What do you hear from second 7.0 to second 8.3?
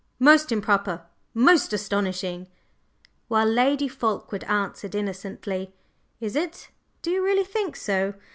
Do you really think so?